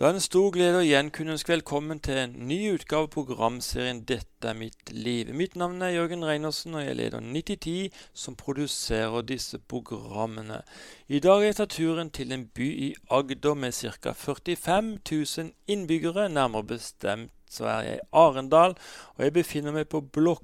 [0.00, 3.10] Det er en stor glede å igjen kunne ønske velkommen til en ny utgave av
[3.12, 5.34] programserien 'Dette er mitt liv'.
[5.36, 10.62] Mitt navn er Jørgen Reinersen, og jeg leder 9010, som produserer disse programmene.
[11.06, 14.12] I dag er jeg tatt turen til en by i Agder med ca.
[14.12, 18.76] 45 000 innbyggere, nærmere bestemt så er jeg i Arendal,
[19.18, 20.38] og jeg befinner meg på Blå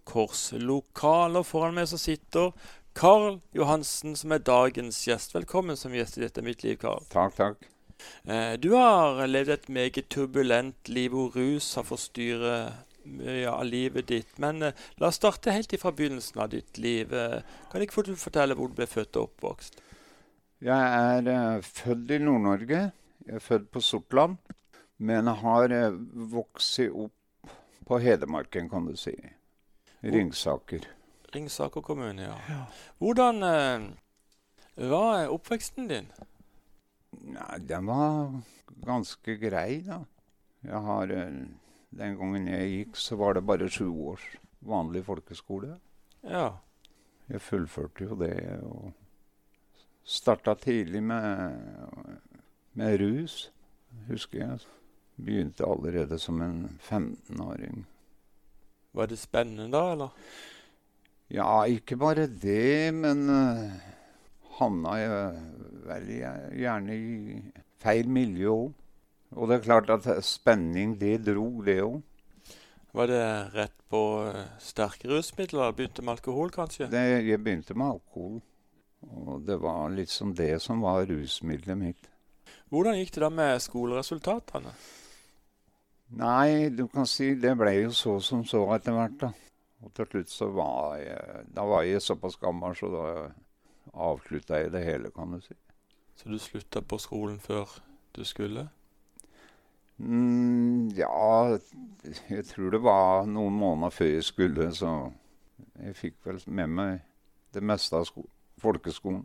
[0.53, 1.43] lokaler.
[1.43, 2.53] Foran meg så sitter
[2.95, 5.35] Karl Johansen, som er dagens gjest.
[5.35, 7.09] Velkommen som gjest i Dette er mitt liv, Karl.
[7.09, 7.76] Takk, takk.
[8.25, 14.09] Eh, du har levd et meget turbulent liv hvor rus har forstyrret mye av livet
[14.11, 14.33] ditt.
[14.43, 17.15] Men eh, la oss starte helt fra begynnelsen av ditt liv.
[17.15, 19.81] Eh, kan ikke du fortelle hvor du ble født og oppvokst?
[20.65, 22.83] Jeg er født i Nord-Norge.
[23.27, 24.39] Jeg er født på Sortland.
[24.99, 25.73] Men har
[26.33, 27.53] vokst opp
[27.87, 29.13] på Hedmarken, kan du si.
[30.03, 30.87] Ringsaker.
[31.35, 32.63] Ringsaker kommune, ja.
[32.99, 33.45] Hvordan
[34.81, 36.09] var oppveksten din?
[37.25, 38.35] Nei, den var
[38.85, 40.03] ganske grei, da.
[40.67, 41.41] Jeg har eh,
[41.97, 44.25] Den gangen jeg gikk, så var det bare sju års
[44.67, 45.77] vanlig folkeskole.
[46.27, 46.59] Ja.
[47.31, 48.91] Jeg fullførte jo det og
[50.05, 51.57] starta tidlig med,
[52.79, 53.51] med rus,
[54.11, 54.67] husker jeg.
[55.17, 57.87] Begynte allerede som en 15-åring.
[58.93, 60.29] Var det spennende da, eller?
[61.33, 63.73] Ja, ikke bare det, men uh,
[64.59, 64.97] havna
[65.87, 66.19] veldig
[66.57, 67.39] gjerne i
[67.83, 68.75] feil miljø òg.
[69.37, 72.01] Og det er klart at spenning, det dro, det òg.
[72.97, 75.75] Var det rett på uh, sterke rusmidler?
[75.77, 76.89] Begynte med alkohol, kanskje?
[76.89, 78.39] Det, jeg begynte med alkohol.
[79.07, 82.09] Og det var liksom det som var rusmiddelet mitt.
[82.73, 84.73] Hvordan gikk det da med skoleresultatene?
[86.17, 89.33] Nei, du kan si det ble jo så som så etter hvert, da.
[89.85, 93.05] Og til slutt så var jeg Da var jeg såpass gammel, så da
[93.93, 95.55] avslutta jeg det hele, kan du si.
[96.17, 97.71] Så du slutta på skolen før
[98.17, 98.69] du skulle?
[99.97, 101.59] Mm, ja,
[102.29, 104.93] jeg tror det var noen måneder før jeg skulle, så
[105.81, 106.99] jeg fikk vel med meg
[107.57, 108.11] det meste av
[108.61, 109.25] folkeskolen.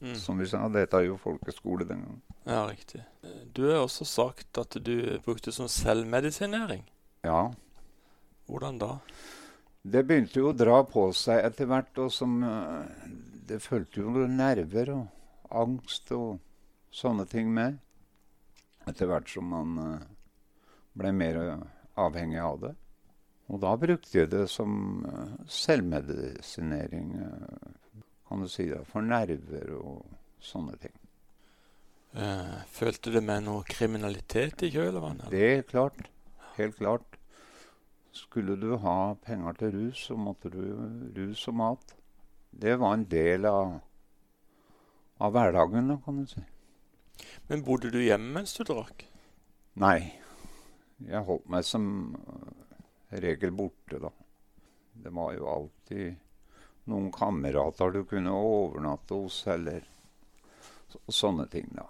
[0.00, 0.16] Mm.
[0.18, 2.22] Som vi sa, dette er jo folkeskole den gangen.
[2.44, 3.04] Ja, riktig.
[3.56, 6.82] Du har også sagt at du brukte som selvmedisinering.
[7.24, 7.46] Ja.
[8.46, 8.98] Hvordan da?
[9.84, 12.36] Det begynte jo å dra på seg etter hvert, og som
[13.48, 16.38] det fulgte jo nerver og angst og
[16.94, 17.78] sånne ting med.
[18.88, 20.08] Etter hvert som man uh,
[20.96, 21.40] ble mer
[22.00, 22.74] avhengig av det.
[23.52, 27.14] Og da brukte jeg det som uh, selvmedisinering,
[28.28, 30.04] kan du si, det, for nerver og
[30.40, 30.94] sånne ting.
[32.70, 35.32] følte du med noe kriminalitet i kjølvannet?
[35.32, 36.06] Det er klart.
[36.56, 37.18] Helt klart.
[38.14, 40.62] Skulle du ha penger til rus, så måtte du
[41.16, 41.94] rus og mat
[42.60, 43.78] det var en del av,
[45.18, 46.42] av hverdagen, kan du si.
[47.48, 49.06] Men bodde du hjemme mens du drakk?
[49.82, 49.98] Nei.
[51.04, 52.76] Jeg holdt meg som eh,
[53.24, 54.10] regel borte, da.
[54.94, 56.14] Det var jo alltid
[56.90, 59.82] noen kamerater du kunne overnatte hos, eller
[60.88, 61.88] så, sånne ting, da.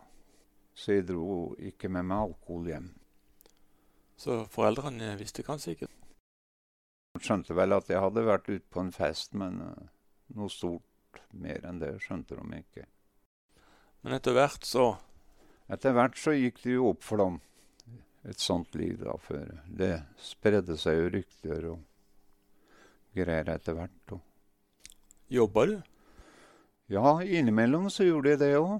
[0.74, 2.88] Så jeg dro ikke med meg alkohol hjem.
[4.16, 5.90] Så foreldrene visste kanskje ikke?
[7.20, 9.84] Skjønte vel at jeg hadde vært ute på en fest, men uh,
[10.34, 12.86] noe stort mer enn det skjønte de ikke.
[14.04, 14.94] Men etter hvert så
[15.72, 17.38] Etter hvert så gikk det jo opp for dem,
[18.28, 19.46] et sånt liv da før.
[19.64, 21.78] Det spredde seg jo rykter og
[23.16, 24.12] greier etter hvert.
[24.12, 24.20] Og.
[25.32, 25.78] Jobba du?
[26.92, 28.76] Ja, innimellom så gjorde jeg det òg.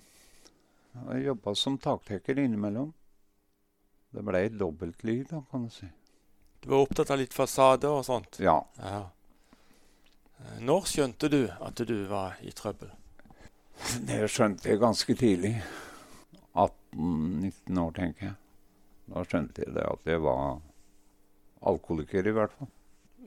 [0.95, 2.93] Jeg jobba som taktekker innimellom.
[4.15, 5.89] Det ble et dobbeltliv, da, kan du si.
[6.61, 8.39] Du var opptatt av litt fasade og sånt?
[8.45, 8.61] Ja.
[8.79, 9.07] ja.
[10.41, 12.93] Eh, når skjønte du at du var i trøbbel?
[14.09, 15.57] Det skjønte jeg ganske tidlig.
[16.55, 18.37] 18-19 år, tenker jeg.
[19.11, 20.63] Da skjønte jeg det at jeg var
[21.65, 22.71] alkoholiker, i hvert fall.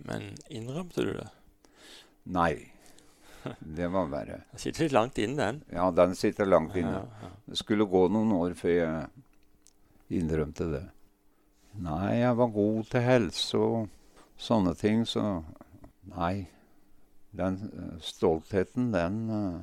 [0.07, 1.29] Men innrømte du det?
[2.34, 2.53] Nei.
[3.59, 4.41] Det var verre.
[4.51, 5.62] Den sitter litt langt inne, den.
[5.72, 7.06] Ja, den sitter langt inne.
[7.47, 10.84] Det skulle gå noen år før jeg innrømte det.
[11.83, 13.77] Nei, jeg var god til helse og
[14.42, 15.24] sånne ting, så
[16.12, 16.48] nei
[17.38, 19.60] den eh, stoltheten, den uh,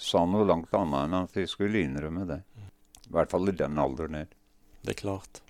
[0.00, 2.40] sa noe langt annet enn at jeg skulle innrømme det.
[3.06, 4.30] I hvert fall i den alderen her.
[4.80, 5.42] Det er klart.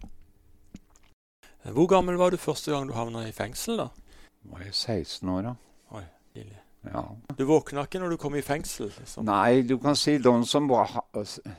[1.70, 3.90] Hvor gammel var du første gang du havna i fengsel, da?
[4.50, 5.54] Var jeg 16 år, da.
[5.98, 6.58] Oi, tidlig.
[6.88, 7.02] Ja.
[7.36, 8.88] Du våkna ikke når du kom i fengsel?
[8.96, 9.26] liksom?
[9.28, 10.94] Nei, du kan si de som var,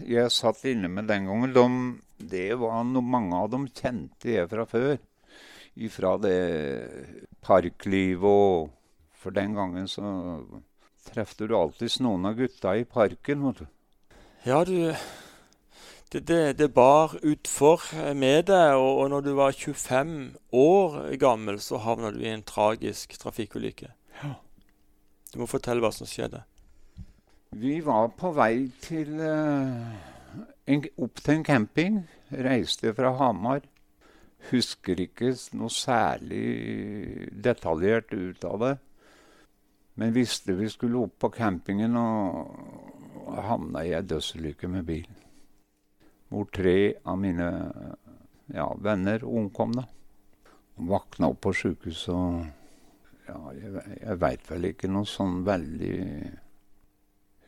[0.01, 4.49] jeg satt inne med den gangen, de, det var no, mange av dem kjente jeg
[4.49, 4.95] fra før.
[5.77, 6.39] Ifra det
[7.45, 8.71] parklivet og
[9.21, 10.03] for den gangen så
[11.07, 13.45] trefte du alltids noen av gutta i parken.
[13.47, 13.67] vet du.
[14.45, 14.93] Ja, du
[16.11, 20.15] det, det, det bar utfor med deg, og, og når du var 25
[20.51, 23.93] år gammel, så havna du i en tragisk trafikkulykke.
[24.19, 24.33] Ja.
[25.31, 26.43] Du må fortelle hva som skjedde.
[27.55, 29.87] Vi var på vei til uh,
[30.67, 32.01] en, opp til en camping.
[32.31, 33.63] Reiste fra Hamar.
[34.51, 38.75] Husker ikke noe særlig detaljert ut av det.
[40.01, 45.09] Men visste vi skulle opp på campingen og havna i ei dødsulykke med bil
[46.31, 47.47] hvor tre av mine
[48.55, 49.75] ja, venner omkom.
[49.75, 49.83] da.
[50.89, 52.45] Vakna opp på sjukehuset og
[53.27, 55.97] ja, Jeg, jeg veit vel ikke noe sånn veldig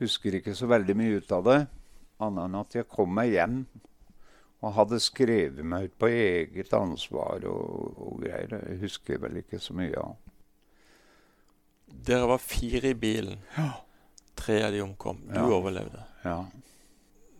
[0.04, 1.58] Husker ikke så veldig mye ut av det.
[2.24, 3.58] Annet enn at jeg kom meg hjem
[4.64, 8.58] og hadde skrevet meg ut på eget ansvar og, og greier.
[8.68, 10.23] Jeg husker vel ikke så mye av.
[12.04, 13.40] Dere var fire i bilen.
[13.58, 13.70] Ja.
[14.36, 15.22] Tre av de omkom.
[15.30, 15.46] Du Ja.
[15.48, 16.04] overlevde.
[16.24, 16.46] Ja.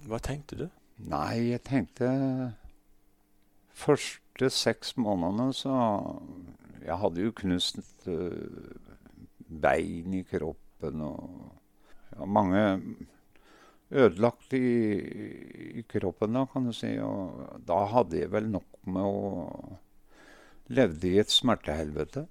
[0.08, 0.70] Hva tenkte du?
[0.98, 2.54] Nei, jeg tenkte
[3.74, 5.74] Første seks månedene så
[6.86, 8.76] Jeg hadde jo knust uh,
[9.64, 11.52] bein i kroppen og
[12.14, 12.64] ja, mange
[13.94, 16.92] ødelagt i, i kroppen, da, kan du si.
[17.00, 19.80] Og da hadde jeg vel nok med å
[20.74, 22.22] Levde i et smertehelvete.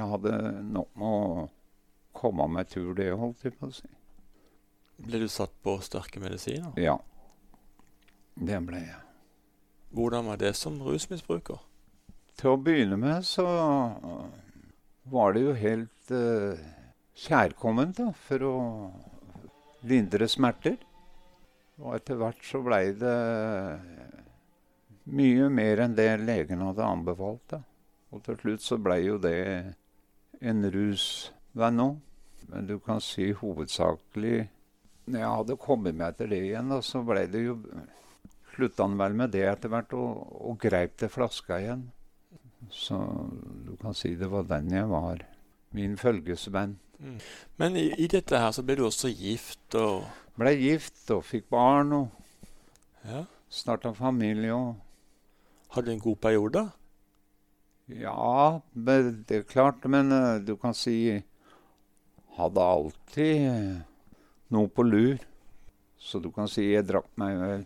[0.00, 0.36] Jeg hadde
[0.72, 1.48] nok med å
[2.16, 3.88] komme meg tur, det holdt jeg på å si.
[5.00, 6.72] Ble du satt på sterke medisiner?
[6.80, 6.96] Ja.
[8.34, 9.00] Det ble jeg.
[9.96, 11.60] Hvordan var det som rusmisbruker?
[12.40, 13.44] Til å begynne med så
[15.12, 16.60] var det jo helt uh,
[17.20, 18.56] kjærkomment da, for å
[19.88, 20.78] lindre smerter.
[21.80, 23.16] Og etter hvert så blei det
[25.10, 27.44] mye mer enn det legen hadde anbefalt.
[27.52, 27.60] da.
[28.14, 29.36] Og til slutt så blei jo det
[30.40, 31.96] en rusvenn òg.
[32.50, 34.48] Men du kan si hovedsakelig
[35.10, 37.54] Når jeg hadde kommet meg etter det igjen, da, så ble det jo
[38.54, 40.20] slutta han vel med det etter hvert, og,
[40.50, 41.84] og greip til flaska igjen.
[42.70, 42.98] Så
[43.66, 45.22] du kan si det var den jeg var.
[45.74, 46.76] Min følgesvenn.
[47.00, 47.18] Mm.
[47.62, 50.04] Men i, i dette her så ble du også gift og
[50.40, 52.08] Ble gift og fikk barn og
[53.04, 53.24] Ja.
[53.48, 54.74] starta familie og
[55.74, 56.62] Hadde du en god periode?
[57.90, 61.22] Ja, det er klart, men eh, du kan si
[62.36, 63.80] Hadde alltid eh,
[64.54, 65.18] noe på lur.
[66.00, 67.64] Så du kan si jeg drakk meg vel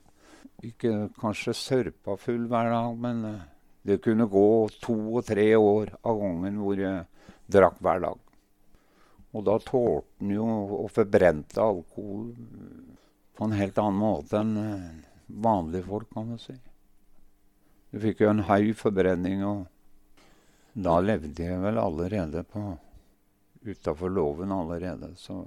[0.65, 3.43] ikke kanskje sørpa full hver dag, men eh,
[3.85, 4.47] det kunne gå
[4.83, 7.05] to og tre år av gangen hvor jeg
[7.53, 8.21] drakk hver dag.
[9.35, 10.47] Og da tålte en jo
[10.79, 12.31] å forbrente alkohol
[13.35, 14.89] på en helt annen måte enn eh,
[15.45, 16.57] vanlige folk, kan du si.
[17.93, 19.67] Du fikk jo en høy forbrenning, og
[20.75, 22.65] da levde jeg vel allerede på
[23.65, 25.13] utafor loven allerede.
[25.17, 25.39] Så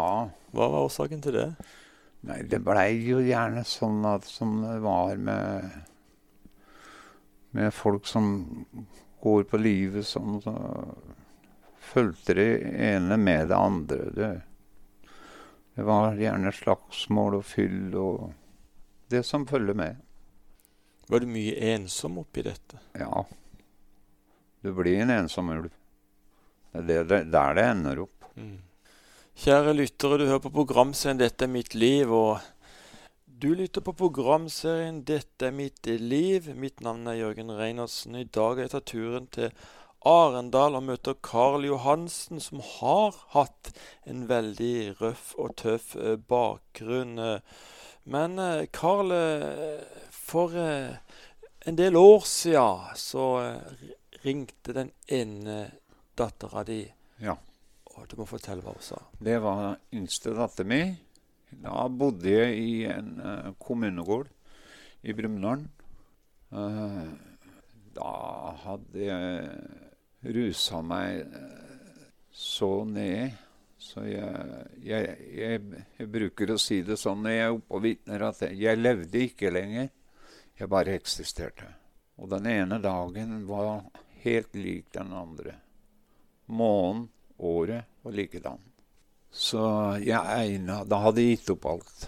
[0.54, 1.48] hva var årsaken til det?
[2.28, 5.66] Nei, det blei jo gjerne sånn at, som det var med,
[7.56, 8.30] med folk som
[9.24, 10.38] går på livet sånn.
[10.46, 10.54] Så
[11.90, 12.50] fulgte det
[12.92, 14.10] ene med det andre.
[14.14, 14.32] Det,
[15.74, 18.26] det var gjerne slagsmål og fyll og
[19.10, 20.05] det som følger med.
[21.08, 22.80] Var du mye ensom oppi dette?
[22.98, 23.25] Ja.
[24.62, 25.70] Du blir en ensom ulv.
[26.72, 28.26] Det er der det ender opp.
[28.34, 28.58] Mm.
[29.36, 32.10] Kjære lyttere, du hører på programserien 'Dette er mitt liv'.
[32.10, 32.40] og
[33.28, 36.54] Du lytter på programserien 'Dette er mitt liv'.
[36.54, 38.16] Mitt navn er Jørgen Reinertsen.
[38.16, 39.52] I dag har jeg tatt turen til
[40.04, 43.72] Arendal og møter Karl Johansen, som har hatt
[44.06, 47.18] en veldig røff og tøff eh, bakgrunn.
[47.18, 47.40] eh.
[48.04, 49.12] Men eh, Karl,
[50.26, 50.97] for eh,
[51.68, 53.90] en del år siden så eh,
[54.25, 55.59] ringte den ene
[56.18, 56.83] dattera di.
[57.23, 57.37] Ja.
[57.97, 58.99] Og du må fortelle hva hun sa.
[59.23, 60.97] Det var yngste datteren min.
[61.62, 64.26] Da bodde jeg i en uh, kommunegård
[65.06, 65.62] i Brumunddal.
[66.50, 67.06] Uh,
[67.97, 68.11] da
[68.66, 71.23] hadde jeg rusa meg
[72.35, 73.38] så ned
[73.87, 74.47] så jeg,
[74.83, 78.40] jeg, jeg, jeg, bruker å si det sånn når jeg er oppe og vitner, at
[78.56, 79.90] jeg levde ikke lenger.
[80.56, 81.68] Jeg bare eksisterte.
[82.16, 83.84] Og den ene dagen var
[84.22, 85.58] helt lik den andre.
[86.46, 87.08] Månen,
[87.38, 88.62] året og likedan.
[89.30, 89.60] Så
[90.00, 92.06] jeg egna Da hadde jeg gitt opp alt.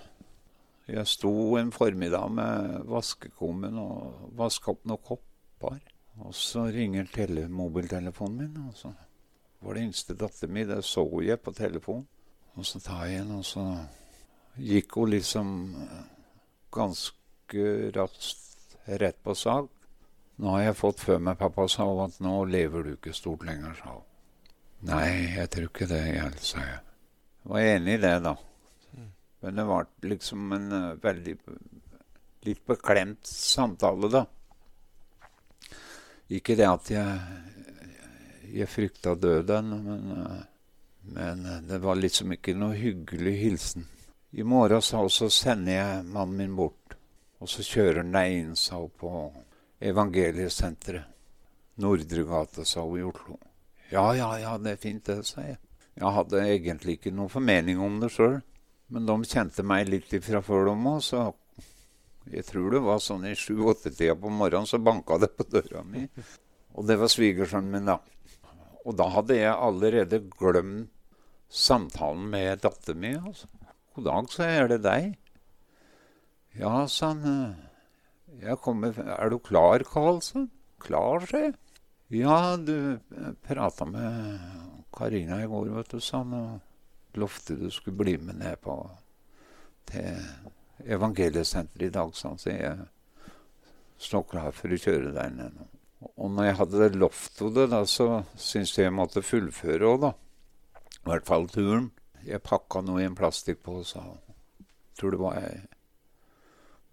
[0.88, 5.82] Jeg sto en formiddag med vaskekummen og vaska opp noen kopper.
[6.24, 8.68] Og så ringer mobiltelefonen min.
[8.68, 8.92] og så
[9.60, 10.68] var det yngste datteren min.
[10.68, 12.06] Det så jeg på telefonen.
[12.54, 13.62] Og så tar jeg en, og så
[14.56, 16.06] gikk hun liksom eh,
[17.48, 19.70] ganske raskt rett på sak.
[20.36, 23.74] Nå har jeg fått før meg, pappa, sa at nå lever du ikke stort lenger,
[23.74, 24.04] sa hun.
[24.86, 26.80] Nei, jeg tror ikke det, jeg, sa jeg.
[27.42, 28.36] Var enig i det, da.
[29.40, 31.34] Men det var liksom en uh, veldig
[32.46, 34.24] litt beklemt samtale, da.
[36.28, 37.18] Ikke det at jeg
[38.48, 40.44] jeg frykta døden, men, eh,
[41.12, 43.84] men, eh, det var liksom ikke noe hyggelig hilsen.
[44.32, 46.87] I morgen så sender jeg mannen min bort,
[47.38, 49.12] og så kjører han deg inn, sa hun, på
[49.78, 51.14] Evangeliesenteret.
[51.78, 53.36] Nordre gate, sa hun i Oslo.
[53.92, 55.60] Ja, ja, ja, det er fint, det, sa jeg.
[55.98, 58.40] Jeg hadde egentlig ikke noen formening om det sjøl,
[58.90, 61.22] men de kjente meg litt ifra før, de òg, så
[62.28, 66.04] jeg tror det var sånn i sju-åtte-tida på morgenen, så banka det på døra mi.
[66.76, 67.98] Og det var svigersønnen min, da.
[68.84, 70.90] Og da hadde jeg allerede glemt
[71.48, 73.22] samtalen med datteren min.
[73.30, 73.48] Altså.
[73.94, 75.16] 'God dag, så er det deg.'
[76.58, 77.56] 'Ja', sa han.
[78.40, 80.46] 'Jeg kommer Er du klar, Karl?' sa
[80.80, 81.54] 'Klar', sa jeg.
[82.10, 82.98] 'Ja, du
[83.42, 84.40] prata med
[84.92, 86.32] Karina i går, vet du', sa han.
[86.32, 86.60] Og
[87.14, 88.90] lovte du skulle bli med ned på
[89.86, 90.18] til
[90.84, 92.38] evangeliesenteret i dag, sa han.
[92.38, 92.78] Så jeg
[93.98, 95.66] står klar for å kjøre deg ned nå.
[96.16, 100.00] Og når jeg hadde lovt henne det, da, så syntes jeg jeg måtte fullføre òg,
[100.00, 100.12] da.
[100.98, 101.90] I hvert fall turen.
[102.26, 104.02] Jeg pakka noe i en plastikkpose.
[104.98, 105.64] Tror det var jeg,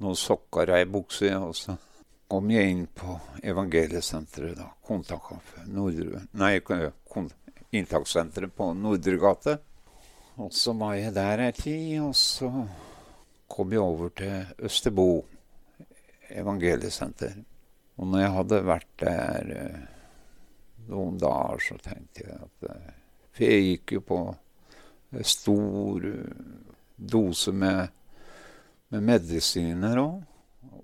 [0.03, 1.31] noen sokker og ei bukse.
[1.37, 1.75] Og så
[2.27, 4.71] kom jeg inn på Evangeliesenteret, da.
[4.85, 5.65] Kontaktkaffe.
[5.69, 6.57] Nei,
[7.75, 9.57] inntakssenteret på Nordre gate.
[10.41, 12.51] Og så var jeg der ei tid, og så
[13.47, 15.09] kom jeg over til Østerbo
[16.29, 17.35] evangeliesenter.
[17.97, 19.83] Og når jeg hadde vært der eh,
[20.89, 22.91] noen dager, så tenkte jeg at eh,
[23.35, 24.17] For jeg gikk jo på
[25.27, 26.19] stor uh,
[26.95, 27.91] dose med,
[28.95, 30.23] med medisiner òg.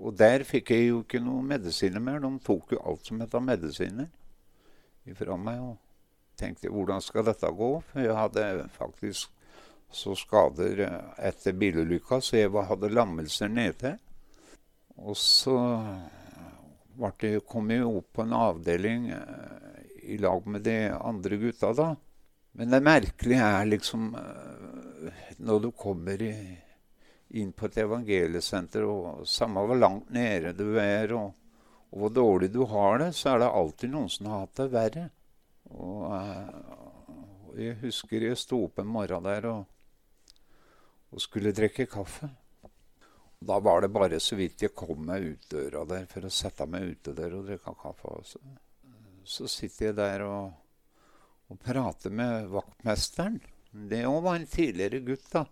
[0.02, 2.22] Og der fikk jeg jo ikke noe medisiner mer.
[2.22, 4.10] De tok jo alt som het medisiner
[5.10, 5.62] ifra meg.
[5.62, 5.78] Og
[6.40, 7.72] tenkte hvordan skal dette gå?
[7.92, 9.32] For jeg hadde faktisk
[9.92, 13.98] så skader eh, etter bilulykka, så jeg hadde lammelser nede.
[15.02, 15.58] Og så
[16.96, 21.92] ble, kom jeg opp på en avdeling eh, i lag med de andre gutta da.
[22.58, 26.34] Men det merkelige er liksom eh, Når du kommer i,
[27.34, 31.32] inn på et evangeliesenter, og samme hvor langt nede du er, og,
[31.92, 34.68] og, hvor dårlig du har det, så er det alltid noen som har hatt det
[34.74, 35.06] verre.
[35.72, 36.82] Og, eh,
[37.48, 40.42] og jeg husker jeg sto opp en morgen der og,
[41.12, 42.28] og skulle drikke kaffe.
[43.42, 46.34] Og Da var det bare så vidt jeg kom meg ut døra der for å
[46.34, 48.18] sette meg ute der og drikke kaffe.
[48.28, 48.44] Så,
[49.24, 50.52] så sitter jeg der og,
[51.48, 53.40] og prater med vaktmesteren.
[53.72, 55.46] Det òg var en tidligere gutt da,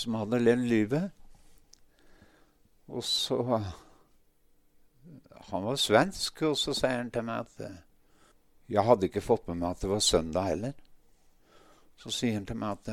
[0.00, 1.10] som hadde levd livet.
[2.90, 3.38] Og så
[5.50, 7.62] Han var svensk, og så sier han til meg at
[8.70, 10.74] jeg hadde ikke fått med meg at det var søndag heller.
[11.98, 12.90] Så sier han til meg at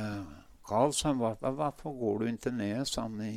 [0.66, 3.36] Karl, hvorfor går du ikke ned sånn i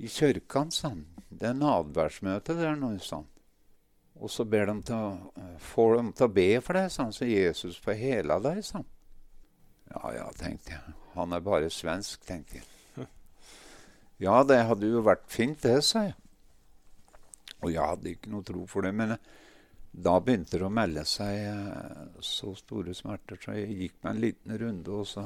[0.00, 0.64] i kirka?
[0.72, 1.04] Sånn?
[1.28, 3.28] Det er nadværsmøte der nå, sånn.
[4.20, 7.28] Og så ber de til å, får de til å be for deg, sånn, så
[7.28, 8.88] Jesus får hela deg, han.
[9.90, 10.96] Ja ja, tenkte jeg.
[11.16, 12.68] Han er bare svensk, tenkte jeg.
[14.20, 16.16] Ja, det hadde jo vært fint, det, sa jeg.
[17.60, 18.92] Og jeg hadde ikke noe tro for det.
[18.96, 19.16] Men
[19.90, 24.22] da begynte det å melde seg eh, så store smerter, så jeg gikk meg en
[24.26, 25.24] liten runde, og så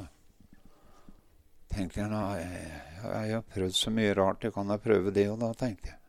[1.75, 5.43] tenkte jeg, jeg, jeg har prøvd så mye rart, jeg kan da prøve det og
[5.43, 6.01] da, tenkte jeg.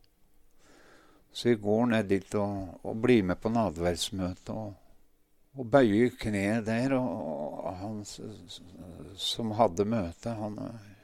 [1.35, 4.71] Så jeg går ned dit og, og blir med på nadværsmøtet og,
[5.55, 6.95] og bøye kneet der.
[6.97, 7.11] Og,
[7.65, 8.03] og, han
[9.17, 10.59] som hadde møtet, han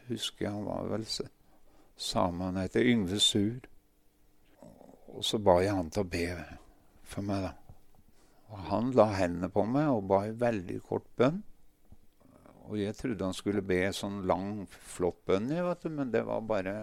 [0.09, 3.59] husker han var vel same, han heter Yngve Sur.
[5.11, 6.25] Og så ba jeg han til å be
[7.03, 7.55] for meg, da.
[8.51, 11.39] Og han la hendene på meg og ba en veldig kort bønn.
[12.67, 15.51] Og jeg trodde han skulle be sånn lang, flott bønn,
[15.95, 16.75] men det var bare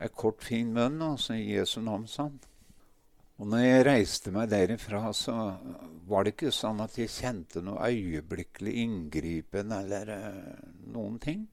[0.00, 2.38] ei kort, fin bønn, og så i Jesu navn, sa han.
[3.40, 5.34] Og når jeg reiste meg derifra, så
[6.10, 11.46] var det ikke sånn at jeg kjente noe øyeblikkelig inngripen eller uh, noen ting.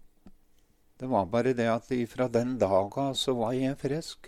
[1.00, 4.28] Det var bare det at fra den dag av så var jeg frisk.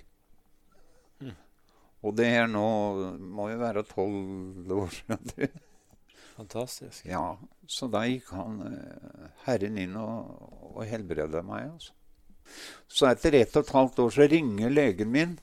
[1.19, 1.35] Mm.
[2.05, 2.69] Og det er nå
[3.19, 5.59] må jo være tolv år siden.
[6.37, 7.03] Fantastisk.
[7.09, 7.35] Ja,
[7.67, 10.31] Så da gikk han uh, Herren inn og,
[10.77, 11.73] og helbreda meg.
[11.73, 11.91] altså.
[12.87, 15.35] Så etter ett og et halvt år så ringer legen min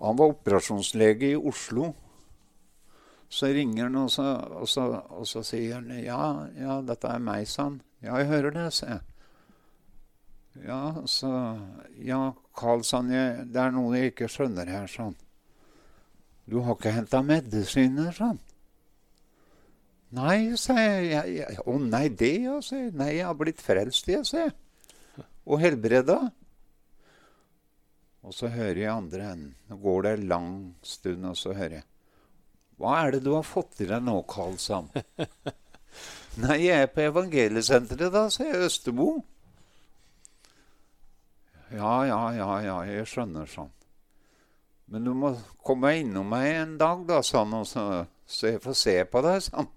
[0.00, 1.92] han var operasjonslege i Oslo.
[3.28, 4.26] Så ringer han, og så,
[4.60, 7.80] og så, og så sier han ja, ja, dette er meg, sa han.
[8.04, 9.02] Ja, jeg hører det, sa jeg.
[10.64, 11.30] Ja, så
[11.98, 13.10] Ja, Carl, sa han,
[13.50, 15.16] det er noe jeg ikke skjønner her, sa han.
[16.46, 18.42] Du har ikke henta medisiner, sa han.
[20.14, 21.58] Nei, sa jeg.
[21.66, 22.92] Å nei, det, ja, sa jeg.
[22.94, 24.54] Nei, jeg har blitt frelst, jeg, sa jeg.
[25.44, 26.20] Og helbreda.
[28.24, 29.52] Og så hører jeg andre enden.
[29.68, 30.54] Nå går det en lang
[30.86, 31.86] stund, og så hører jeg
[32.80, 34.88] Hva er det du har fått i deg nå, Karl Sam?
[36.42, 39.12] Nei, jeg er på evangeliesenteret, da, sier Østerbo.
[41.74, 43.70] Ja, ja, ja, ja, jeg skjønner sånn.
[44.90, 45.30] Men du må
[45.64, 49.38] komme innom meg en dag, da, sa han, så, så jeg får se på deg,
[49.46, 49.70] sa han.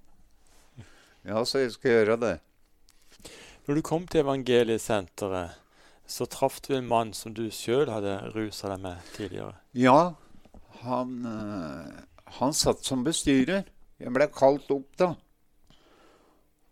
[1.27, 2.35] Ja, så jeg skal gjøre det.
[3.67, 5.57] Når du kom til evangeliesenteret,
[6.07, 9.57] så traff du en mann som du sjøl hadde rusa deg med tidligere.
[9.75, 10.15] Ja,
[10.81, 11.97] han, øh,
[12.39, 13.67] han satt som bestyrer.
[13.99, 15.11] Jeg ble kalt opp, da.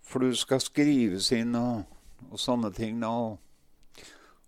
[0.06, 1.84] For du skal skrives inn og,
[2.30, 3.04] og sånne ting.
[3.04, 3.36] Og,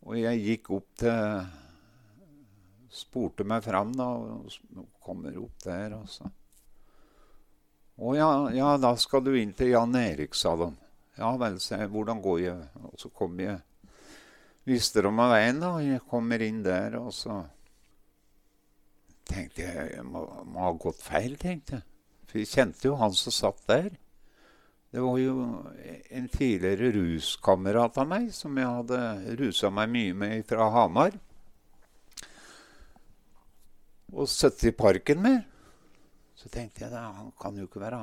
[0.05, 1.47] og, jeg gikk opp til
[2.97, 5.93] Spurte meg fram, da, og kommer opp der.
[5.99, 6.31] og så.
[7.97, 10.71] Å ja, ja, da skal du inn til Jan Erik, sa de.
[11.17, 11.91] Ja vel, sa jeg.
[11.93, 12.65] Hvordan går jeg?
[12.87, 13.59] Og så kom jeg
[14.67, 15.75] viste de meg veien, da.
[15.83, 17.39] Jeg kommer inn der, og så
[19.27, 21.87] tenkte jeg jeg må, må ha gått feil, tenkte jeg.
[22.27, 23.93] For jeg kjente jo han som satt der.
[24.91, 25.33] Det var jo
[26.15, 31.15] en tidligere ruskamerat av meg som jeg hadde rusa meg mye med fra Hamar.
[34.15, 35.43] Og sittet i parken med.
[36.39, 37.99] Så tenkte jeg da, han kan jo ikke være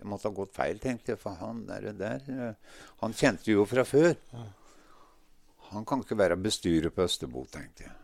[0.00, 2.54] Jeg måtte ha gått feil, tenkte jeg, for han der, der
[3.00, 4.14] Han kjente jo fra før.
[5.70, 7.94] Han kan ikke være bestyrer på Østerbo, tenkte jeg.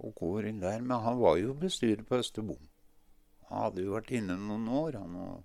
[0.00, 0.80] Og går inn der.
[0.80, 2.56] Men han var jo bestyrer på Østerbo.
[3.50, 5.42] Han hadde jo vært inne noen år, han var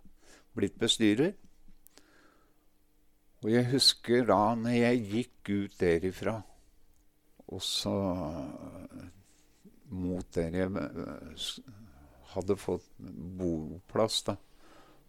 [0.58, 1.34] blitt bestyrer.
[3.42, 6.36] Og jeg husker da når jeg gikk ut derifra,
[7.52, 7.96] og så
[9.92, 10.72] mot der jeg
[12.32, 12.88] hadde fått
[13.40, 14.38] boplass, da,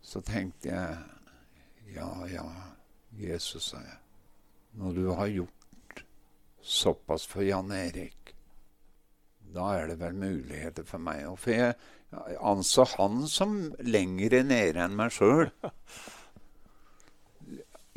[0.02, 2.46] så tenkte jeg ja, ja,
[3.20, 3.98] Jesus, sa jeg.
[4.80, 5.61] Når du har gjort
[6.62, 8.34] såpass for Jan Erik.
[9.52, 11.36] Da er det vel muligheter for meg òg.
[11.40, 11.76] For jeg,
[12.40, 15.50] anså han som lengre nede enn meg sjøl.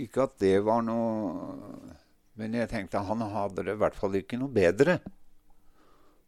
[0.01, 1.93] Ikke at det var noe
[2.35, 4.97] Men jeg tenkte han hadde det i hvert fall ikke noe bedre.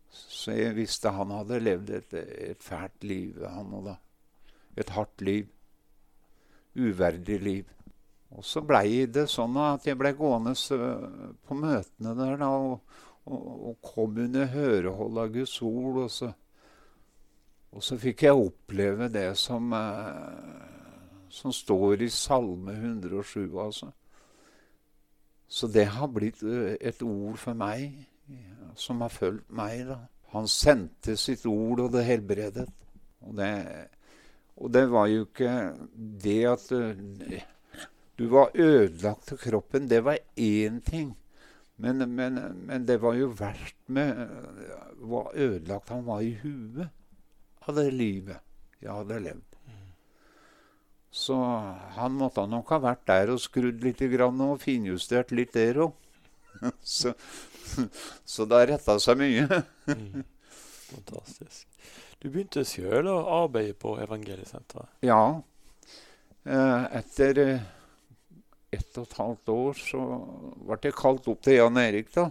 [0.08, 2.14] Så jeg visste han hadde levd et,
[2.54, 3.96] et fælt liv, han òg, da.
[4.80, 5.50] Et hardt liv.
[6.80, 7.77] Uverdig liv.
[8.36, 10.54] Og så blei det sånn at jeg blei gående
[11.48, 16.02] på møtene der da, og, og, og, kom under hørehold av Guds ord.
[16.04, 16.32] Og så,
[17.72, 23.94] og så fikk jeg oppleve det som, eh, som står i Salme 107, altså.
[25.48, 27.96] Så det har blitt eh, et ord for meg
[28.78, 29.86] som har fulgt meg.
[29.88, 30.02] da.
[30.36, 32.68] Han sendte sitt ord, og det helbredet.
[33.28, 33.52] Og det,
[34.58, 35.54] og det var jo ikke
[36.24, 37.46] det at eh,
[38.18, 39.88] du var ødelagt til kroppen.
[39.90, 41.16] Det var én ting.
[41.78, 44.24] Men, men, men, det var jo verst med
[44.98, 46.90] hvor ødelagt han var i huet
[47.68, 48.42] av det livet
[48.82, 49.44] jeg hadde levd.
[51.14, 51.38] Så
[51.98, 55.94] han måtte nok ha vært der og skrudd litt og finjustert litt der òg.
[56.82, 57.14] Så,
[58.26, 59.46] så det har retta seg mye.
[59.86, 60.24] mm.
[60.88, 61.68] Fantastisk.
[62.18, 64.90] Du begynte sjøl å arbeide på Evangeliesenteret?
[65.06, 65.44] Ja.
[66.48, 67.68] Eh, etter eh,
[68.72, 70.02] ett og et halvt år så
[70.68, 72.12] ble jeg kalt opp til Jan Erik.
[72.14, 72.30] da.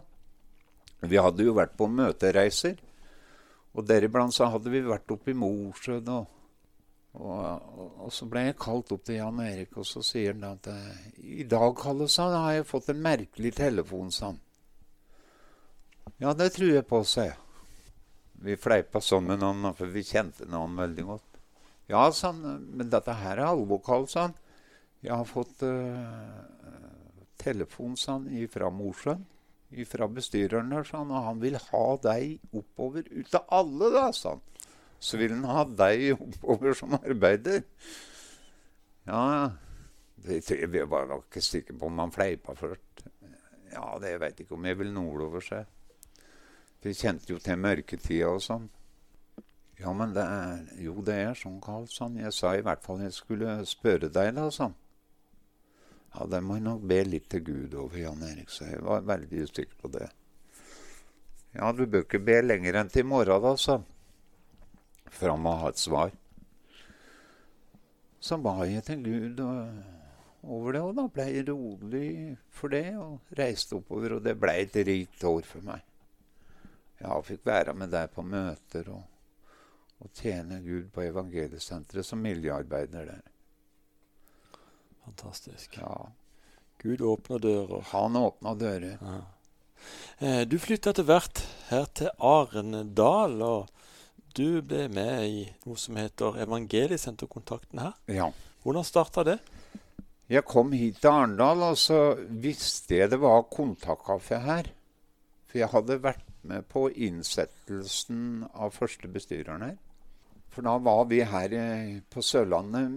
[1.00, 2.76] Vi hadde jo vært på møtereiser.
[3.76, 6.08] Og deriblant så hadde vi vært oppe i Mosjøen.
[6.08, 6.26] Og,
[7.20, 7.40] og,
[8.04, 10.68] og, så ble jeg kalt opp til Jan Erik, og så sier han at
[11.20, 14.40] i dag Kalle, han, har jeg fått en merkelig telefon, sa han.
[16.22, 17.36] Ja, det tror jeg på, sa jeg.
[18.46, 21.40] Vi fleipa sånn med noen, for vi kjente noen veldig godt.
[21.92, 24.36] Ja, sa han, men dette her er alvor, sa han.
[25.04, 26.44] Jeg har fått uh,
[27.40, 29.24] telefon sånn, fra Mosjøen.
[29.88, 33.06] fra bestyreren der, han, og han vil ha deg oppover.
[33.10, 34.42] Ut av alle, da, han.
[35.02, 37.64] Så vil han ha deg oppover som arbeider.
[39.06, 39.52] Ja,
[40.26, 43.04] jeg var ikke sikker på om han fleipa først.
[43.72, 45.66] Ja, det jeg ikke om jeg vil nordover seg.
[46.82, 48.68] Vi kjente jo til mørketida og sånn.
[49.80, 52.16] Ja, men det er Jo, det er sånn, Karl, sånn.
[52.22, 54.74] Jeg sa i hvert fall jeg skulle spørre deg, da, sånn.
[56.14, 59.04] Ja, det må jeg nok be litt til Gud over, Jan Erik, så jeg var
[59.08, 60.08] veldig usikker på det.
[61.56, 63.80] Ja, du bør ikke be lenger enn til i morgen, da, sa.
[65.12, 66.14] For han må ha et svar.
[68.20, 72.08] Så ba jeg til Gud over det, og da ble jeg rolig
[72.52, 74.16] for det og reiste oppover.
[74.16, 75.84] Og det ble et rikt år for meg.
[77.00, 79.04] Ja, fikk være med deg på møter og,
[80.00, 83.24] og tjene Gud på evangeliesenteret som miljøarbeider der.
[85.06, 85.78] Fantastisk.
[85.80, 86.10] Ja.
[86.82, 87.86] Gud åpner dører.
[87.92, 88.98] Han åpner dører.
[89.00, 89.22] Ja.
[90.18, 93.70] Eh, du flytta etter hvert her til Arendal, og
[94.36, 97.94] du ble med i noe som heter Evangeliesenterkontakten her.
[98.12, 98.30] Ja.
[98.64, 99.38] Hvordan starta det?
[100.28, 104.72] Jeg kom hit til Arendal, og så visste jeg det var kontaktkaffe her.
[105.46, 109.76] For jeg hadde vært med på innsettelsen av første bestyreren her.
[110.50, 111.52] For da var vi her
[112.10, 112.90] på Sørlandet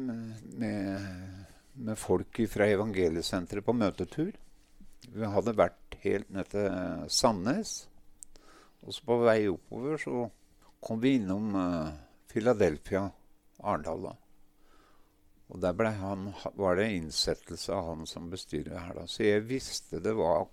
[0.59, 1.48] med
[1.79, 4.33] med folk fra Evangeliesenteret på møtetur.
[5.09, 6.67] Vi hadde vært helt ned til
[7.11, 7.73] Sandnes.
[8.83, 10.25] Og så på vei oppover så
[10.83, 11.91] kom vi innom uh,
[12.31, 13.07] Philadelphia,
[13.59, 14.11] Arendal.
[15.49, 18.93] Og der han, var det innsettelse av han som bestyrer her.
[19.01, 19.05] da.
[19.07, 20.47] Så jeg visste det var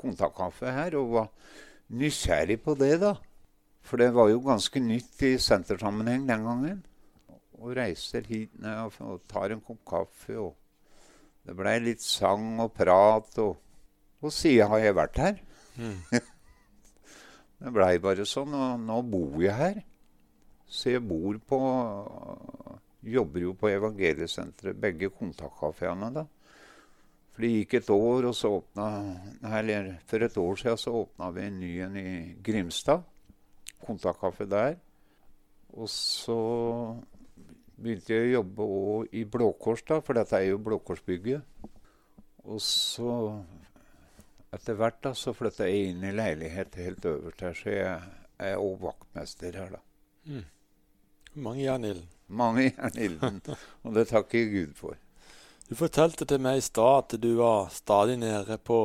[0.00, 1.28] kontaktkaffe her, og var
[1.94, 3.14] nysgjerrig på det, da.
[3.82, 6.82] For det var jo ganske nytt i sentersammenheng den gangen.
[7.62, 10.38] Og reiser hit ned og tar en kopp kaffe.
[10.38, 10.56] og
[11.42, 13.56] det blei litt sang og prat, og,
[14.22, 15.40] og siden har jeg vært her.
[15.76, 15.96] Mm.
[17.62, 19.82] det blei bare sånn, og nå bor jeg her.
[20.72, 21.58] Så jeg bor på
[23.02, 26.22] Jobber jo på Evangeliesenteret, begge kontaktkafeene, da.
[27.32, 28.86] For det gikk et år, og så åpna
[29.58, 32.10] Eller for et år siden så åpna vi en ny en i
[32.44, 33.02] Grimstad.
[33.82, 34.76] Kontaktkaffe der.
[35.72, 36.38] Og så
[37.82, 38.66] begynte jeg å jobbe
[39.18, 41.44] i Blå Kors, da, for dette er jo Blå Kors-bygget.
[42.42, 43.12] Og så
[44.52, 47.92] etter hvert da, så flytta jeg inn i leilighet helt øverst her, så jeg
[48.50, 49.80] er òg vaktmester her, da.
[50.28, 50.42] Mm.
[51.46, 52.10] Mange jern ilden.
[52.32, 53.40] Mange jern ilden,
[53.84, 54.98] og det takker jeg Gud for.
[55.68, 58.82] Du fortalte til meg i stad at du var stadig nede på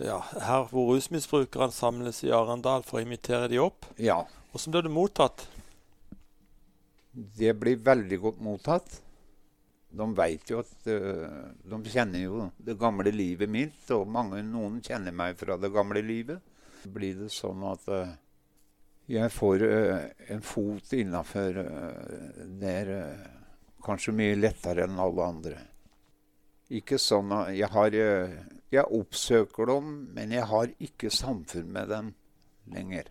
[0.00, 3.84] ja, her hvor rusmisbrukerne samles i Arendal for å invitere de opp.
[4.00, 4.22] Ja.
[4.54, 5.44] Hvordan ble du mottatt?
[7.12, 9.00] Det blir veldig godt mottatt.
[9.90, 14.78] De veit jo at uh, De kjenner jo det gamle livet mitt, og mange, noen
[14.84, 16.38] kjenner meg fra det gamle livet.
[16.86, 18.12] Blir det sånn at uh,
[19.10, 21.58] jeg får uh, en fot innafor
[22.62, 22.92] der
[23.82, 25.58] kanskje mye lettere enn alle andre.
[26.70, 27.94] Ikke sånn at jeg har
[28.70, 32.12] Jeg oppsøker dem, men jeg har ikke samfunn med dem
[32.70, 33.08] lenger.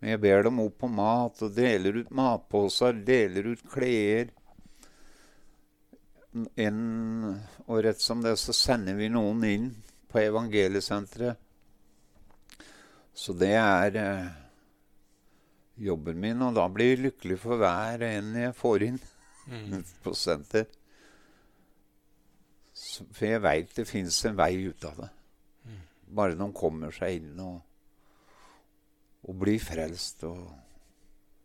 [0.00, 4.32] Men jeg ber dem opp på mat og deler ut matposer, deler ut klær.
[6.58, 6.80] Inn,
[7.68, 9.68] og rett som det så sender vi noen inn
[10.10, 11.40] på evangeliesenteret.
[13.14, 14.30] Så det er eh,
[15.86, 18.98] jobben min, og da blir jeg lykkelig for hver en jeg får inn
[19.46, 19.84] mm.
[20.02, 20.66] på senter.
[22.74, 25.10] Så, for jeg veit det fins en vei ut av det.
[25.64, 25.80] Mm.
[26.18, 27.62] Bare de kommer seg inn og
[29.24, 30.40] å bli frelst og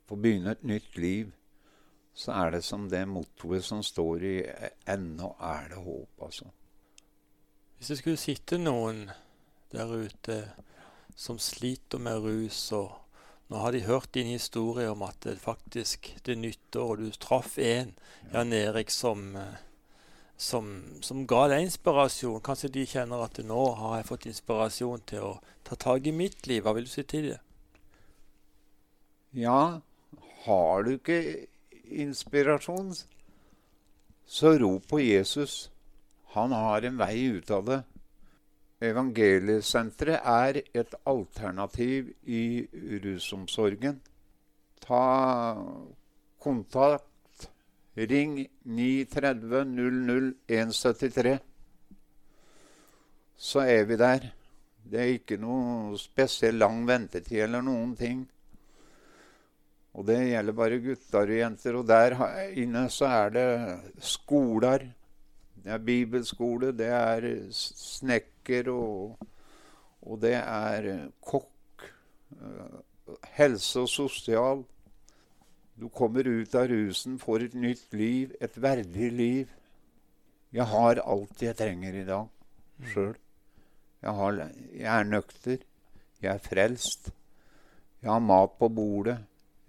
[0.09, 1.31] få begynne et nytt liv,
[2.13, 4.37] så er det som det mottoet som står i
[4.85, 6.45] 'Ennå er det håp', altså.
[7.77, 9.09] Hvis det skulle sitte noen
[9.71, 10.51] der ute
[11.15, 12.91] som sliter med rus, og
[13.47, 17.57] nå har de hørt din historie om at det faktisk det nytter, og du traff
[17.57, 17.93] en,
[18.33, 19.37] Jan Erik, som,
[20.37, 22.41] som, som, ga deg inspirasjon.
[22.41, 26.47] Kanskje de kjenner at nå har jeg fått inspirasjon til å ta tak i mitt
[26.47, 26.63] liv.
[26.63, 27.39] Hva vil du si til det?
[29.31, 29.81] Ja,
[30.45, 31.45] har du ikke
[31.85, 32.93] inspirasjon,
[34.25, 35.69] så rop på Jesus.
[36.33, 37.79] Han har en vei ut av det.
[38.89, 42.65] Evangeliesenteret er et alternativ i
[43.03, 43.99] rusomsorgen.
[44.81, 45.03] Ta
[46.41, 47.05] kontakt.
[47.99, 51.37] Ring 930 00 173.
[53.35, 54.29] Så er vi der.
[54.89, 58.23] Det er ikke noe spesielt lang ventetid eller noen ting.
[59.97, 61.78] Og det gjelder bare gutter og jenter.
[61.80, 62.15] Og der
[62.62, 63.47] inne så er det
[64.06, 64.88] skoler.
[65.60, 69.17] Det er bibelskole, det er snekker, og,
[70.02, 71.88] og det er kokk.
[73.36, 74.63] Helse og sosial.
[75.80, 79.56] Du kommer ut av rusen, får et nytt liv, et verdig liv.
[80.54, 82.28] Jeg har alt jeg trenger i dag
[82.93, 83.15] sjøl.
[84.02, 85.63] Jeg, jeg, er nøkter.
[86.21, 87.12] Jeg er frelst.
[88.02, 89.17] Jeg har mat på bordet.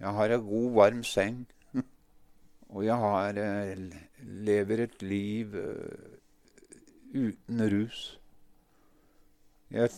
[0.00, 1.42] Jeg har ei god, varm seng.
[2.74, 3.84] Og jeg har, eh,
[4.48, 6.16] lever et liv uh,
[7.14, 8.00] uten rus.
[9.70, 9.90] Jeg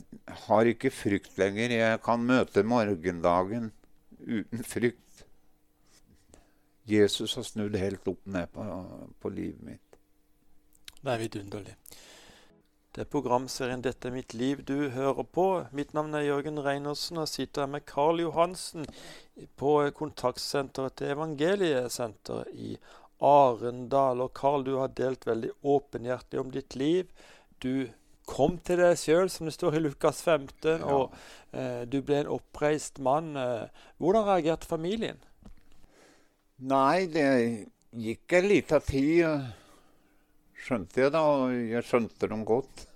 [0.46, 1.76] har ikke frykt lenger.
[1.78, 3.70] Jeg kan møte morgendagen
[4.20, 5.24] uten frykt.
[6.88, 8.64] Jesus har snudd helt opp ned på,
[9.22, 9.98] på livet mitt.
[11.02, 11.76] Det er vidunderlig.
[12.92, 15.64] Det er programserien 'Dette er mitt liv' du hører på.
[15.72, 18.84] Mitt navn er Jørgen Reinersen og sitter her med Karl Johansen
[19.56, 22.76] på kontaktsenteret til Evangeliesenteret i
[23.24, 24.20] Arendal.
[24.20, 27.08] Og Karl, du har delt veldig åpenhjertig om ditt liv.
[27.64, 27.88] Du
[28.28, 30.84] kom til deg sjøl, som det står i Lukas 15, ja.
[30.84, 31.16] og
[31.56, 33.32] eh, du ble en oppreist mann.
[33.40, 33.72] Eh,
[34.04, 35.24] hvordan reagerte familien?
[36.60, 37.26] Nei, det
[37.96, 39.52] gikk en liten tid
[40.62, 42.86] skjønte jeg da, og jeg skjønte dem godt.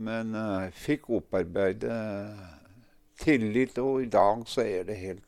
[0.00, 1.94] Men jeg uh, fikk opparbeide
[3.20, 5.26] tillit, og i dag så er det helt,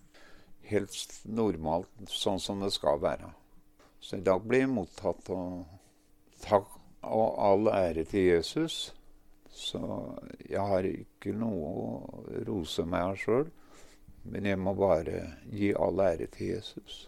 [0.70, 3.32] helt normalt sånn som det skal være.
[4.02, 5.66] Så i dag blir jeg mottatt, og
[6.42, 6.70] takk
[7.02, 8.92] og all ære til Jesus.
[9.52, 9.80] Så
[10.48, 11.88] jeg har ikke noe å
[12.48, 13.50] rose meg av sjøl,
[14.32, 17.06] men jeg må bare gi all ære til Jesus.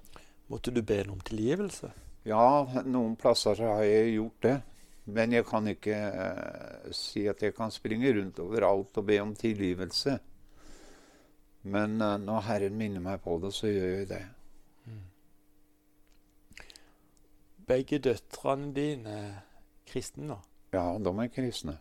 [0.53, 1.89] Måtte du be ham om tilgivelse?
[2.25, 4.55] Ja, noen plasser så har jeg gjort det.
[5.05, 9.35] Men jeg kan ikke eh, si at jeg kan springe rundt overalt og be om
[9.37, 10.17] tilgivelse.
[11.69, 14.23] Men eh, når Herren minner meg på det, så gjør jeg det.
[14.89, 15.03] Mm.
[17.69, 19.37] Begge døtrene dine er
[19.93, 20.39] kristne nå?
[20.73, 21.77] Ja, de er kristne.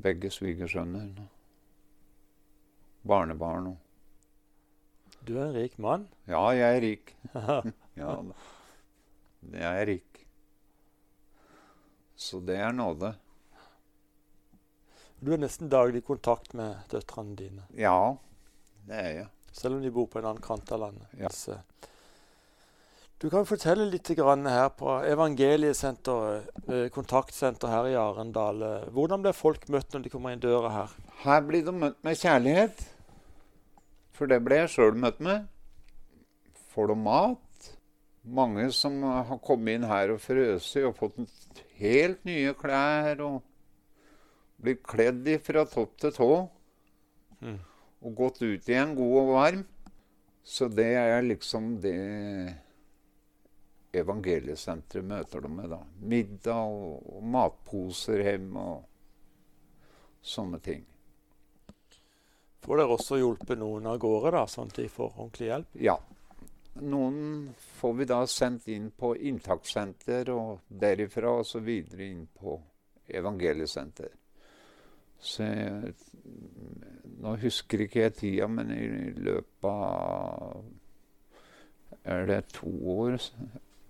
[0.00, 1.12] Begge svigersønner.
[3.04, 3.74] Barnebarn.
[5.28, 6.08] Du er en rik mann?
[6.28, 7.16] Ja, jeg er rik.
[8.00, 8.38] Ja da.
[9.54, 10.22] Jeg er rik.
[12.20, 13.14] Så det er nåde.
[15.20, 17.64] Du er nesten daglig i kontakt med døtrene dine?
[17.76, 18.16] Ja,
[18.88, 19.28] det er jeg.
[19.52, 21.08] Selv om de bor på en annen kant av landet?
[21.18, 21.28] Ja.
[23.20, 28.64] Du kan fortelle litt her på Evangeliesenteret, kontaktsenteret kontaktsenter her i Arendal.
[28.96, 30.94] Hvordan blir folk møtt når de kommer inn døra her?
[31.24, 32.80] Her blir de møtt med kjærlighet.
[34.16, 35.44] For det ble jeg sjøl møtt med.
[36.72, 37.49] Får de mat?
[38.30, 41.18] Mange som har kommet inn her og frøst og fått
[41.80, 43.40] helt nye klær og
[44.60, 46.32] blitt kledd fra topp til tå.
[47.40, 47.60] Mm.
[48.00, 49.64] Og gått ut igjen god og varm.
[50.42, 51.96] Så det er liksom det
[53.92, 55.72] evangeliesenteret møter dem med.
[55.72, 55.80] da.
[56.00, 58.86] Middag og, og matposer hjem og
[60.22, 60.86] sånne ting.
[62.60, 65.76] Får dere også hjulpet noen av gårde, da, sånn at de får ordentlig hjelp?
[65.80, 65.96] Ja.
[66.74, 72.54] Noen får vi da sendt inn på inntakssenter, og derifra og så videre inn på
[73.10, 74.12] evangeliesenter.
[75.20, 75.94] Så jeg,
[77.20, 80.62] Nå husker ikke jeg tida, men i løpet av
[82.08, 83.18] Er det to år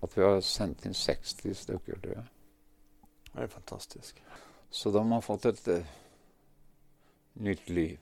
[0.03, 2.25] at vi har sendt inn 60 stykker, tror jeg.
[3.31, 4.23] Det er fantastisk.
[4.69, 5.91] Så de har fått et uh,
[7.45, 7.99] nytt liv.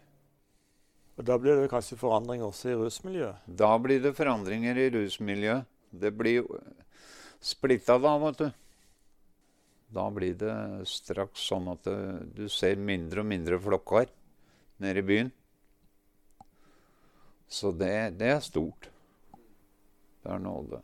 [1.20, 3.48] Og Da blir det kanskje forandringer også i rusmiljøet?
[3.60, 5.68] Da blir det forandringer i rusmiljøet.
[5.92, 6.46] Det blir
[7.44, 8.46] splitta da, vet du.
[9.92, 10.54] Da blir det
[10.88, 11.90] straks sånn at
[12.38, 14.08] du ser mindre og mindre flokker
[14.80, 15.34] nede i byen.
[17.50, 18.88] Så det, det er stort.
[20.24, 20.80] Det er nåde.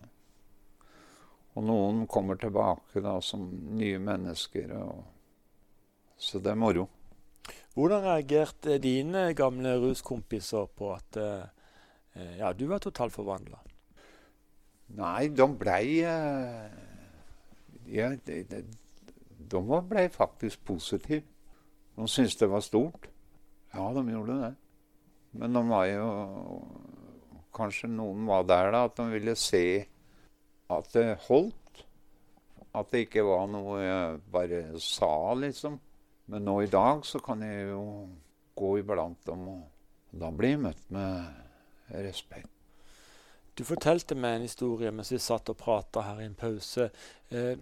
[1.56, 3.45] Og noen kommer tilbake da som
[3.80, 4.74] nye mennesker.
[4.82, 5.06] Og,
[6.19, 6.89] så det er moro.
[7.76, 13.60] Hvordan reagerte dine gamle ruskompiser på at eh, ja, du var totalt forvandla?
[14.96, 16.70] Nei, de blei uh,
[17.92, 18.62] ja, de, de,
[19.52, 21.26] de blei faktisk positive.
[21.96, 23.10] De syntes det var stort.
[23.74, 24.54] Ja, de gjorde det.
[25.36, 26.10] Men de var jo
[27.56, 29.86] Kanskje noen var der da, at de ville se
[30.72, 31.84] at det holdt.
[32.76, 35.78] At det ikke var noe jeg bare sa, liksom.
[36.32, 37.84] Men nå i dag så kan jeg jo
[38.58, 42.50] gå iblant dem, og da jeg møtt med respekt.
[43.56, 46.90] Du fortalte meg en historie mens vi satt og prata her i en pause.
[47.32, 47.56] Eh,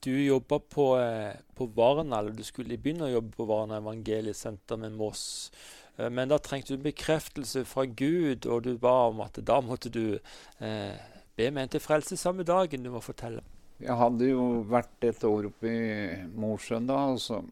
[0.00, 4.78] du jobba på, eh, på Varna, eller du skulle begynne å jobbe på Varna evangeliesenter
[4.80, 5.50] med Moss.
[5.98, 9.90] Eh, men da trengte du bekreftelse fra Gud, og du ba om at da måtte
[9.92, 10.18] du
[10.60, 10.96] eh,
[11.36, 12.84] be meg til frelse samme dagen.
[12.84, 13.42] Du må fortelle.
[13.76, 17.42] Jeg hadde jo vært et år oppe i Mosjøen da, og så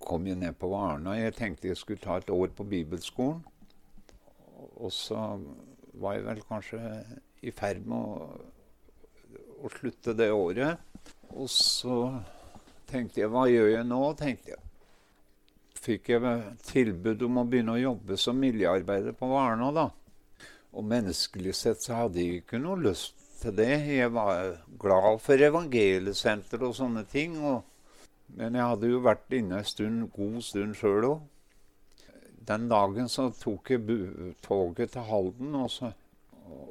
[0.00, 1.18] kom jeg ned på Varna.
[1.18, 3.42] Jeg tenkte jeg skulle ta et år på bibelskolen.
[4.78, 5.18] Og så
[6.00, 6.80] var jeg vel kanskje
[7.44, 8.30] i ferd med å,
[9.66, 10.80] å slutte det året.
[11.36, 11.98] Og så
[12.88, 14.00] tenkte jeg hva gjør jeg nå?
[14.16, 14.64] tenkte jeg.
[15.78, 19.90] Fikk jeg tilbud om å begynne å jobbe som miljøarbeider på Varna, da.
[20.72, 23.74] Og menneskelig sett så hadde jeg ikke noe lyst til det.
[23.86, 27.38] Jeg var glad for evangeliesenter og sånne ting.
[27.38, 27.62] Og,
[28.38, 31.24] men jeg hadde jo vært inne en stund, god stund sjøl òg.
[32.48, 35.90] Den dagen så tok jeg toget til Halden og, så,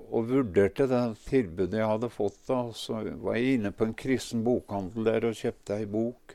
[0.09, 2.39] og vurderte det tilbudet jeg hadde fått.
[2.47, 2.61] da.
[2.73, 6.33] Så var jeg inne på en kristen bokhandel der og kjøpte ei bok.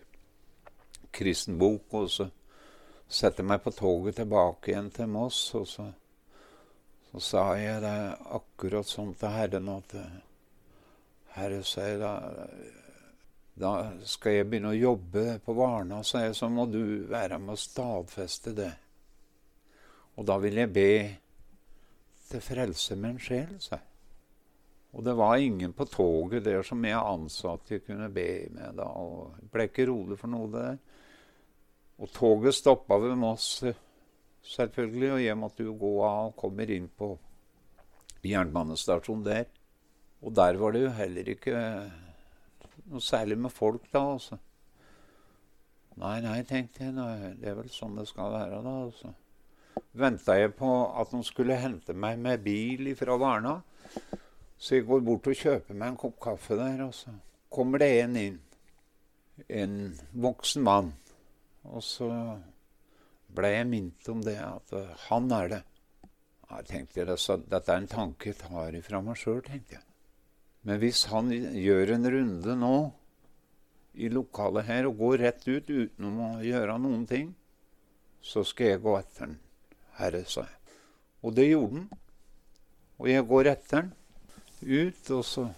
[1.12, 1.88] Kristen bok.
[1.98, 2.28] Og så
[3.12, 5.50] sette meg på toget tilbake igjen til Moss.
[5.58, 5.90] og så
[7.12, 7.96] så sa jeg det
[8.36, 9.96] akkurat sånn til Herren at
[11.36, 12.14] Herre, sa jeg da
[13.52, 13.72] da
[14.08, 17.60] skal jeg begynne å jobbe på Varna, sa jeg, så må du være med å
[17.60, 18.70] stadfeste det.
[20.16, 20.92] Og da vil jeg be
[22.30, 23.88] til frelse med en sjel, sa jeg.
[24.92, 28.74] Og det var ingen på toget der som jeg ansatte jeg kunne be med.
[28.76, 30.76] da, og ble ikke rolig for noe der.
[32.02, 33.62] Og toget stoppa ved Moss
[34.46, 35.10] selvfølgelig.
[35.16, 37.14] Og jeg måtte jo gå av og kommer inn på
[38.26, 39.50] jernbanestasjonen der.
[40.22, 41.56] Og der var det jo heller ikke
[42.92, 44.38] noe særlig med folk da, altså.
[46.00, 46.94] Nei, nei, tenkte jeg.
[46.96, 48.76] Nei, det er vel sånn det skal være, da.
[48.86, 49.12] altså.
[49.98, 53.58] Venta jeg på at de skulle hente meg med bil fra Varna.
[54.62, 57.12] Så jeg går bort og kjøper meg en kopp kaffe der, og så
[57.52, 58.40] kommer det en inn.
[59.50, 59.76] En
[60.22, 60.92] voksen mann.
[61.66, 62.08] Og så
[63.36, 65.62] ble jeg minnet om det, at uh, han er det.
[66.52, 67.16] Jeg tenkte det,
[67.48, 69.86] Dette er en tanke jeg tar ifra meg sjøl, tenkte jeg.
[70.68, 72.74] Men hvis han gjør en runde nå
[73.98, 77.32] i lokalet her og går rett ut uten å gjøre noen ting,
[78.22, 79.34] så skal jeg gå etter han,
[79.98, 80.76] Herre, sa jeg.
[81.22, 81.88] Og det gjorde han.
[83.02, 83.90] Og jeg går etter han
[84.62, 85.48] ut, og så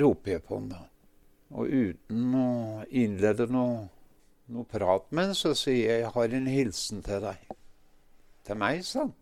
[0.00, 0.80] roper jeg på han da.
[1.50, 2.50] Og uten å
[2.88, 3.88] innlede noe
[4.50, 7.56] noe prat med ham, så sier jeg 'jeg har en hilsen til deg'.
[8.44, 9.14] Til meg, sa han.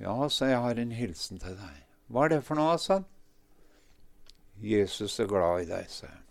[0.00, 1.84] Ja, sa jeg, har en hilsen til deg.
[2.08, 3.06] Hva er det for noe, sa han.
[4.60, 6.22] Jesus er glad i deg, sa jeg.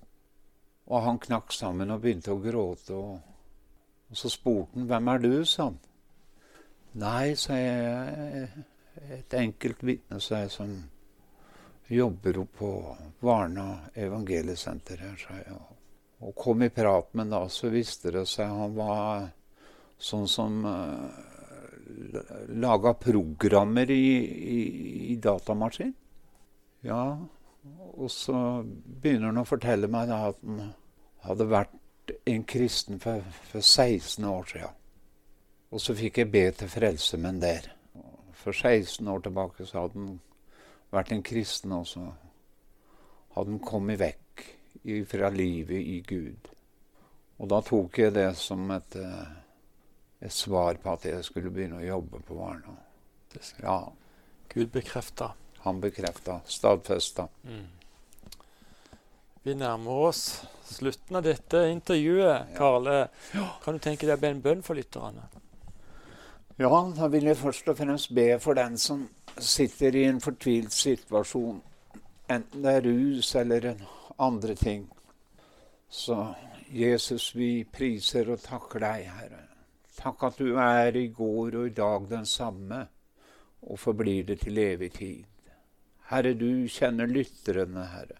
[0.87, 2.93] Og han knakk sammen og begynte å gråte.
[2.93, 3.19] Og,
[4.09, 5.79] og så spurte han 'Hvem er du?' sa han.
[6.93, 8.49] Nei, sa jeg,
[9.09, 10.83] et enkelt vitne, sa jeg, som
[11.89, 15.74] jobber oppe på Varna evangeliesenter her, sa jeg
[16.23, 19.27] og kom i prat med ham da, så viste det seg han var
[19.99, 21.09] sånn som uh,
[22.55, 24.07] laga programmer i,
[24.55, 24.59] i,
[25.11, 25.93] i, datamaskin.
[26.85, 27.17] Ja,
[27.95, 30.73] og så begynner han å fortelle meg da at han
[31.25, 34.81] hadde vært en kristen for, for 16 år siden.
[35.73, 37.71] Og så fikk jeg be til Frelsemenn der.
[38.37, 40.19] For 16 år tilbake så hadde han
[40.93, 42.05] vært en kristen, og så
[43.35, 44.24] hadde han kommet vekk
[45.09, 46.49] fra livet i Gud.
[47.37, 49.31] Og da tok jeg det som et, eh,
[50.21, 52.75] et svar på at jeg skulle begynne å jobbe på Varna.
[53.61, 53.79] Ja.
[54.49, 55.33] Gud bekrefta.
[55.65, 56.39] Han bekrefta.
[56.45, 57.27] Stadfesta.
[57.43, 57.65] Mm.
[59.43, 62.47] Vi nærmer oss slutten av dette intervjuet.
[62.51, 62.57] Ja.
[62.57, 63.07] Karle,
[63.63, 65.27] kan du tenke deg å be en bønn for lytterne?
[66.57, 70.73] Ja, da vil jeg først og fremst be for den som sitter i en fortvilt
[70.73, 71.59] situasjon.
[72.31, 73.83] Enten det er rus eller en
[74.17, 74.89] andre ting.
[75.89, 76.35] Så
[76.69, 79.41] Jesus, vi priser og takker deg, Herre.
[79.95, 82.81] Takk at du er i går og i dag den samme,
[83.61, 85.23] og forblir det til evig tid.
[86.09, 88.19] Herre, du kjenner lytterne, Herre.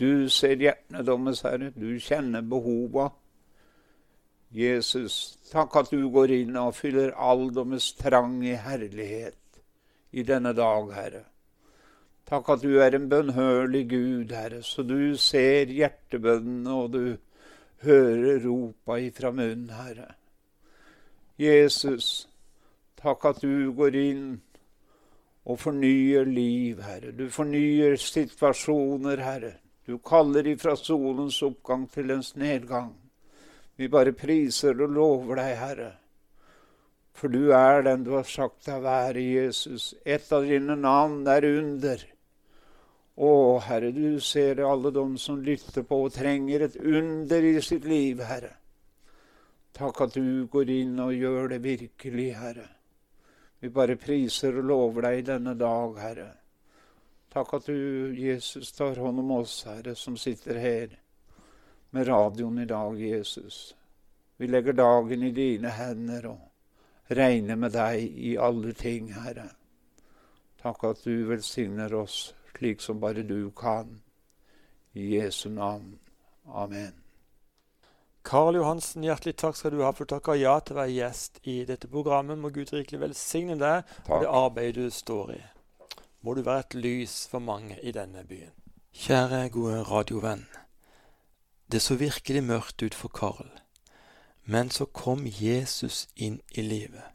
[0.00, 1.70] Du ser hjertene deres, Herre.
[1.76, 3.10] Du kjenner behova.
[4.50, 9.60] Jesus, takk at du går inn og fyller all deres trang i herlighet
[10.10, 11.22] i denne dag, Herre.
[12.30, 17.16] Takk at du er en bønnhørlig Gud, Herre, så du ser hjertebønnene, og du
[17.82, 20.12] hører ropa ifra munnen, Herre.
[21.40, 22.28] Jesus,
[23.02, 24.28] takk at du går inn
[25.42, 27.10] og fornyer liv, Herre.
[27.18, 29.56] Du fornyer situasjoner, Herre.
[29.86, 32.92] Du kaller ifra solens oppgang til dens nedgang.
[33.74, 35.90] Vi bare priser og lover deg, Herre.
[37.10, 39.96] For du er den du har sagt deg være, Jesus.
[40.06, 42.06] Et av dine navn er under.
[43.20, 47.84] Å, Herre, du ser alle de som lytter på og trenger et under i sitt
[47.84, 48.54] liv, Herre.
[49.76, 52.64] Takk at du går inn og gjør det virkelig, Herre.
[53.60, 56.30] Vi bare priser og lover deg denne dag, Herre.
[57.30, 60.96] Takk at du, Jesus, tar hånd om oss, Herre, som sitter her
[61.92, 63.76] med radioen i dag, Jesus.
[64.40, 69.50] Vi legger dagen i dine hender og regner med deg i alle ting, Herre.
[70.64, 74.02] Takk at du velsigner oss slik som bare du kan.
[74.92, 75.98] I Jesu navn.
[76.46, 76.92] Amen.
[78.22, 81.40] Karl Johansen, hjertelig takk skal du ha for takket takke ja til å være gjest
[81.48, 82.36] i dette programmet.
[82.38, 85.40] Må Gud rikelig velsigne deg og det arbeidet du står i.
[86.20, 88.52] Må du være et lys for mange i denne byen.
[88.92, 90.44] Kjære, gode radiovenn.
[91.72, 93.48] Det så virkelig mørkt ut for Karl,
[94.44, 97.06] men så kom Jesus inn i livet.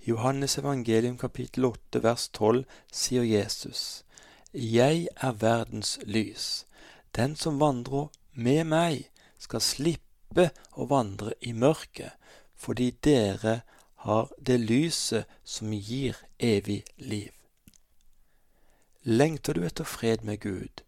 [0.00, 4.02] I Johannes evangelium kapittel 8 vers 12 sier Jesus,
[4.52, 6.66] Jeg er verdens lys.
[7.16, 12.12] Den som vandrer med meg, skal slippe å vandre i mørket,
[12.58, 13.60] fordi dere
[14.04, 17.30] har det lyset som gir evig liv.
[19.02, 20.82] Lengter du etter fred med Gud?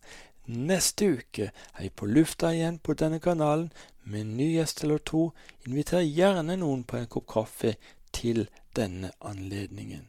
[0.48, 3.68] Neste uke er vi på lufta igjen på denne kanalen
[4.04, 5.32] med en ny gjest eller to.
[5.66, 7.74] Inviter gjerne noen på en kopp kaffe
[8.16, 8.46] til
[8.78, 10.08] denne anledningen.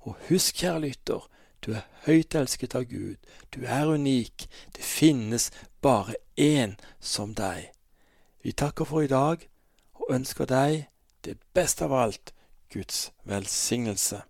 [0.00, 1.26] Og husk, kjære lytter,
[1.60, 3.16] du er høyt elsket av Gud.
[3.52, 4.46] Du er unik.
[4.76, 5.50] Det finnes
[5.82, 7.70] bare én som deg.
[8.42, 9.44] Vi takker for i dag
[9.94, 10.86] og ønsker deg
[11.24, 12.32] det beste av alt
[12.72, 14.22] Guds velsignelse.